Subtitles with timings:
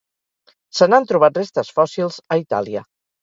[0.77, 2.85] Se n'han trobat restes fòssils a Itàlia.